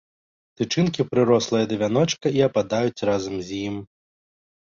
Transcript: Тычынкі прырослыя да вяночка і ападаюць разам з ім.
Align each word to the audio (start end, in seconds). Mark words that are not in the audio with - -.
Тычынкі 0.59 1.01
прырослыя 1.11 1.67
да 1.73 1.77
вяночка 1.83 2.27
і 2.37 2.43
ападаюць 2.49 3.05
разам 3.09 3.35
з 3.51 3.59
ім. 3.69 3.75